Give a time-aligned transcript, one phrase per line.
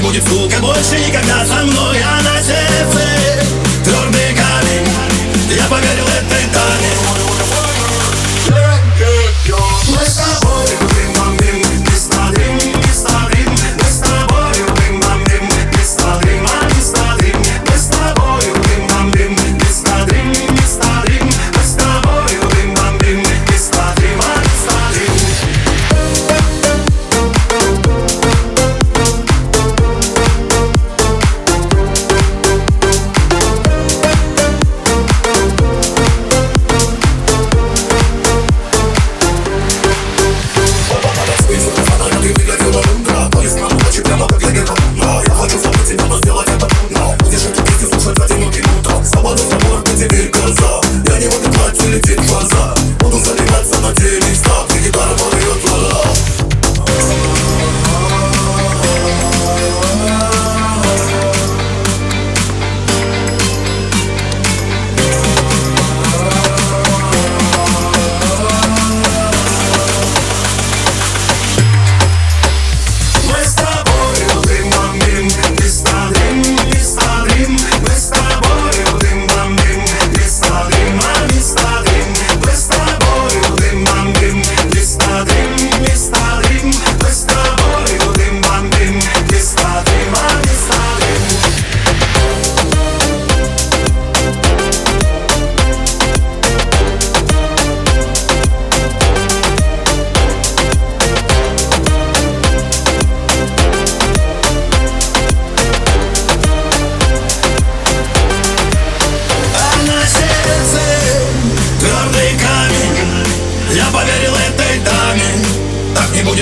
[0.00, 3.00] не будет звука больше никогда со мной, а на сердце
[3.84, 4.88] твердый камень.
[5.54, 6.49] Я поверил этой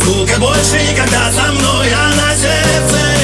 [0.00, 3.19] Скука больше никогда со мной, а на сердце